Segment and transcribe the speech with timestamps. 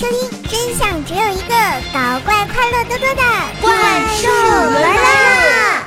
[0.00, 0.16] 收听，
[0.48, 1.54] 真相只有一个，
[1.92, 3.22] 搞怪快乐多多的
[3.60, 3.70] 怪
[4.16, 4.28] 兽
[4.80, 5.84] 来啦！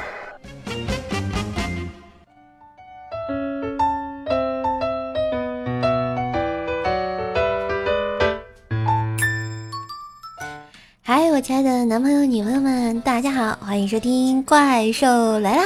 [11.02, 15.64] 嗨，我亲爱的男朋友、女朋友们，大家好，欢迎收听《怪兽来啦》，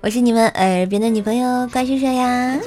[0.00, 2.58] 我是你们耳边的女朋友怪兽兽呀。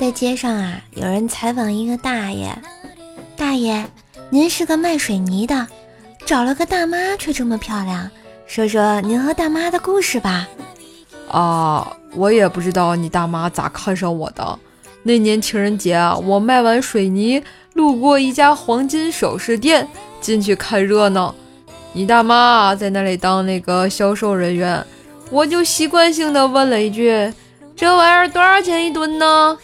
[0.00, 2.50] 在街上啊，有人采访一个大爷
[3.36, 3.84] ：“大爷，
[4.30, 5.66] 您是个卖水泥的，
[6.24, 8.10] 找了个大妈却这么漂亮，
[8.46, 10.48] 说说您和大妈的故事吧。”
[11.28, 14.58] 啊，我也不知道你大妈咋看上我的。
[15.02, 17.42] 那年情人节啊，我卖完水泥，
[17.74, 19.86] 路过一家黄金首饰店，
[20.18, 21.34] 进去看热闹。
[21.92, 24.82] 你大妈在那里当那个销售人员，
[25.28, 27.30] 我就习惯性的问了一句
[27.76, 29.58] ：“这玩意儿多少钱一吨呢？”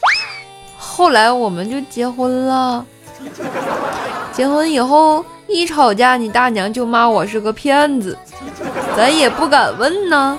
[0.86, 2.86] 后来我们就结婚了。
[4.32, 8.16] 结婚以后一吵架，你大娘就骂我是个骗子，
[8.96, 10.38] 咱也不敢问呢。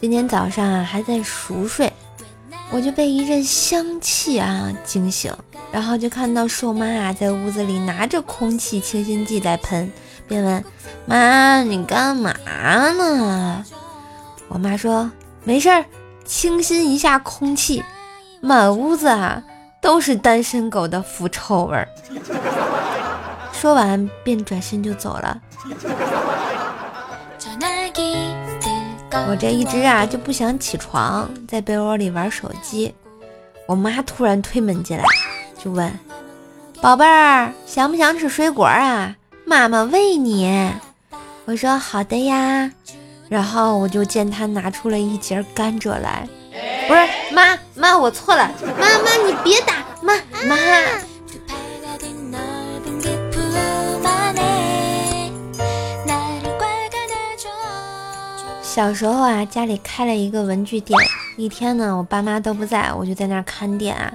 [0.00, 1.92] 今天早上啊还在熟睡，
[2.70, 5.32] 我就被一阵香气啊惊醒，
[5.70, 9.92] 然后就看到瘦妈啊在屋子里拿着空气清新剂在喷。
[10.26, 10.64] 便问
[11.06, 12.32] 妈：“你干嘛
[12.92, 13.64] 呢？”
[14.48, 15.10] 我妈说
[15.44, 15.84] ：“没事儿，
[16.24, 17.82] 清新一下空气。”
[18.40, 19.42] 满屋子啊
[19.80, 21.88] 都是单身狗的腐臭味儿。
[23.52, 25.40] 说完便转身就走了。
[29.28, 32.94] 我这一直啊就不想起床，在被窝里玩手机。
[33.66, 35.04] 我妈突然推门进来，
[35.58, 35.90] 就问
[36.82, 40.72] ：“宝贝儿，想不想吃水果啊？”妈妈喂你，
[41.44, 42.70] 我说好的呀，
[43.28, 46.26] 然后我就见他拿出了一截甘蔗来，
[46.88, 50.14] 不是妈妈，我错了，妈妈你别打妈
[50.46, 50.56] 妈。
[58.62, 60.98] 小时候啊，家里开了一个文具店，
[61.36, 64.12] 一天呢，我爸妈都不在，我就在那儿看店啊。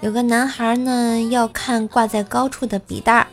[0.00, 3.26] 有个男孩呢，要看挂在高处的笔袋儿。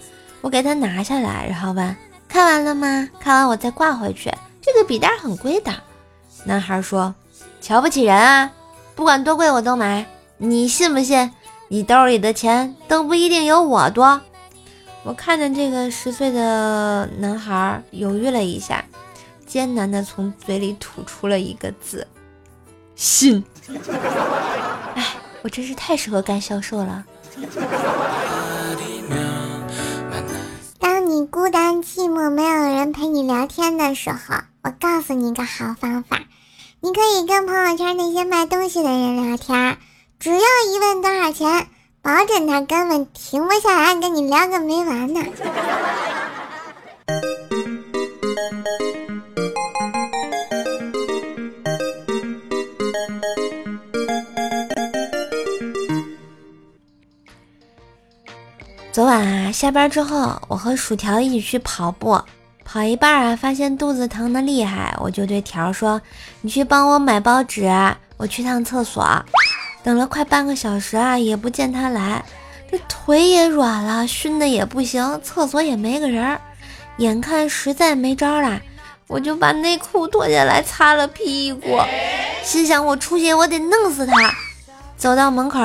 [0.43, 1.95] 我给他拿下来，然后问
[2.27, 3.09] ：“看完了吗？
[3.17, 4.29] 看完我再挂回去。
[4.61, 5.71] 这个笔袋很贵的。”
[6.43, 7.15] 男孩说
[7.61, 8.51] ：“瞧不起人啊！
[8.93, 10.05] 不管多贵我都买。
[10.37, 11.31] 你信不信？
[11.69, 14.19] 你兜里的钱都不一定有我多。”
[15.03, 18.83] 我看着这个十岁的男孩犹豫了一下，
[19.45, 22.05] 艰难地从嘴里吐出了一个字
[22.97, 23.41] ：“信。
[24.95, 25.05] ”哎，
[25.41, 27.05] 我真是太适合干销售了。
[31.43, 34.17] 孤单寂寞没有人陪你聊天的时候，
[34.63, 36.21] 我告诉你一个好方法，
[36.79, 39.77] 你可以跟朋友圈那些卖东西的人聊天，
[40.21, 41.67] 只要一问多少钱，
[42.01, 45.19] 保准他根本停不下来跟你聊个没完呢。
[58.93, 62.21] 昨晚啊，下班之后，我和薯条一起去跑步，
[62.63, 65.99] 跑一半啊，发现肚子疼的厉害，我就对条说
[66.41, 67.67] ：“你去帮我买包纸，
[68.17, 69.03] 我去趟厕所。”
[69.81, 72.23] 等了快半个小时啊，也不见他来，
[72.71, 76.39] 这腿也软了，熏的也不行，厕所也没个人儿，
[76.97, 78.61] 眼看实在没招了，
[79.07, 81.79] 我就把内裤脱下来擦了屁股，
[82.43, 84.31] 心想我出去，我得弄死他。
[84.95, 85.57] 走到门口，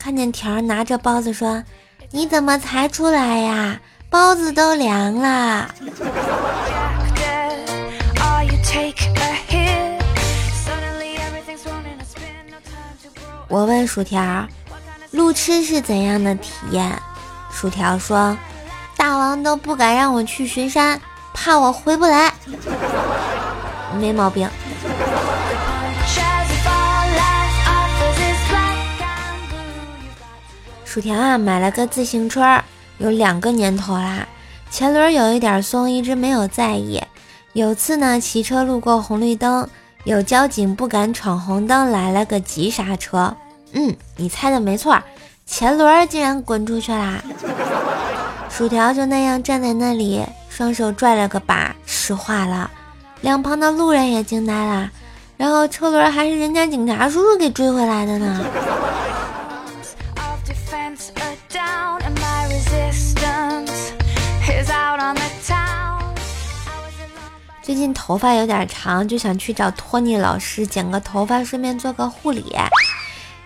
[0.00, 1.62] 看见条拿着包子说。
[2.14, 3.80] 你怎么才出来呀？
[4.10, 5.66] 包子都凉了。
[13.48, 14.46] 我问薯条，
[15.10, 17.00] 路痴是怎样的体验？
[17.50, 18.36] 薯条说，
[18.96, 21.00] 大王都不敢让我去巡山，
[21.32, 22.34] 怕我回不来。
[23.98, 24.46] 没毛病。
[30.92, 32.60] 薯条啊，买了个自行车，
[32.98, 34.28] 有两个年头啦，
[34.70, 37.02] 前轮有一点松，一直没有在意。
[37.54, 39.66] 有次呢，骑车路过红绿灯，
[40.04, 43.34] 有交警不敢闯红灯，来了个急刹车。
[43.72, 45.02] 嗯，你猜的没错，
[45.46, 47.24] 前轮竟然滚出去啦！
[48.50, 52.70] 薯条就那样站在那里，双手拽了个把，石化了。
[53.22, 54.90] 两旁的路人也惊呆了，
[55.38, 58.44] 然后车轮还是人家警察叔叔给追回来的呢。
[67.62, 72.52] 最近头发有点长，就想去找托尼老师剪个头发，顺便做个护理。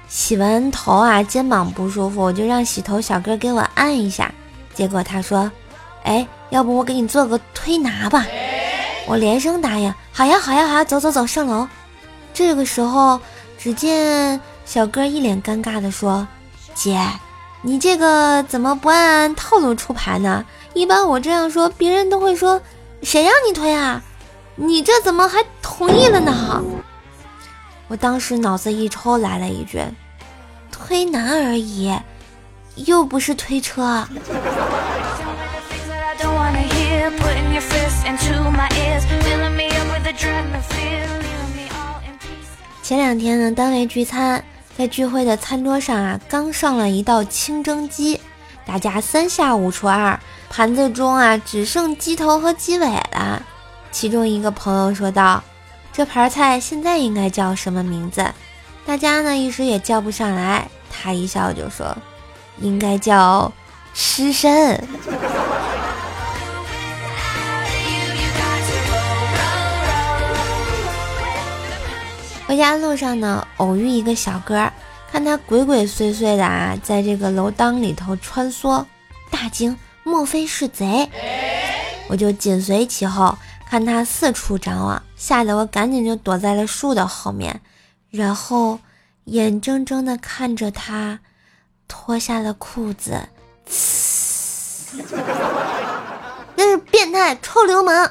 [0.08, 4.32] 洗完头啊，肩膀不舒服，我就让洗头小哥给我按一下。
[4.72, 5.52] 结果他说
[6.02, 8.24] ：“哎，要不我给你做个推拿吧？”
[9.06, 11.68] 我连声答应：“好呀，好呀，好呀，走走走，上楼。”
[12.32, 13.20] 这个时候，
[13.58, 16.26] 只见小哥一脸尴尬的说
[16.74, 16.98] ：“姐，
[17.60, 20.42] 你这个怎么不按套路出牌呢？
[20.72, 22.58] 一般我这样说，别人都会说。”
[23.02, 24.02] 谁让你推啊？
[24.56, 26.62] 你这怎么还同意了呢？
[27.88, 29.80] 我当时脑子一抽，来了一句
[30.72, 31.94] ：“推拿而已，
[32.74, 34.08] 又不是推车。”
[42.82, 44.42] 前两天呢，单位聚餐，
[44.76, 48.20] 在聚会的餐桌上啊，刚上了一道清蒸鸡，
[48.64, 50.18] 大家三下五除二。
[50.56, 53.42] 盘子中啊，只剩鸡头和鸡尾了。
[53.92, 55.44] 其中一个朋友说道
[55.92, 58.26] ：“这盘菜现在应该叫什么名字？”
[58.86, 60.66] 大家呢一时也叫不上来。
[60.90, 61.94] 他一笑就说
[62.56, 63.52] ：“应该叫
[63.92, 64.82] 尸身。”
[72.46, 74.72] 回家路上呢，偶遇一个小哥，
[75.12, 78.82] 看他鬼鬼祟祟的啊，在这个楼道里头穿梭，
[79.30, 79.76] 大惊。
[80.06, 81.10] 莫非是贼？
[82.08, 83.36] 我就紧随其后，
[83.68, 87.60] 看他四处张望，吓得我赶紧就躲在了树的后面，
[88.10, 88.78] 然后
[89.24, 91.18] 眼睁睁地看着他
[91.88, 93.28] 脱下了裤子，
[96.54, 98.08] 那是变态臭流氓。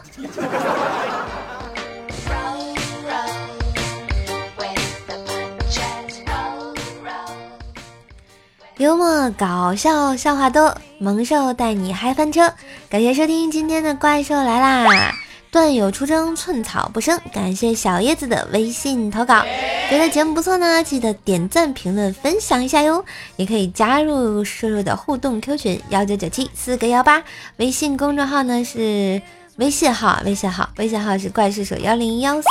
[8.77, 12.53] 幽默搞笑笑话多，萌兽带你嗨翻车。
[12.89, 15.13] 感谢收听今天的怪兽来啦！
[15.51, 17.19] 段友出征，寸草不生。
[17.31, 19.43] 感谢小叶子的微信投稿，
[19.89, 23.05] 觉得节目不错呢，记得点赞、评论、分享一下哟。
[23.37, 27.23] 也可以加入瘦瘦的互动 Q 群幺九九七四个幺八，
[27.57, 29.21] 微信公众号呢是
[29.55, 32.47] 微信号，微信号，微信号是怪兽手幺零幺四。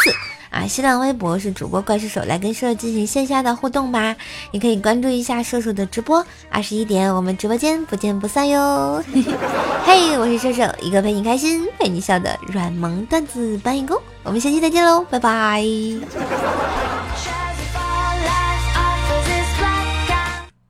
[0.55, 4.15] 啊，新浪微博是主播怪兽手来跟射手进行线下的互动吧，
[4.53, 9.03] 你可以关注一下兽兽的直播，二十一点我们直播间不见不散哟。
[9.85, 15.65] 嘿，我是兽兽，一个陪你开心、陪你笑的软萌段子搬运工，我们下期再见喽，拜拜。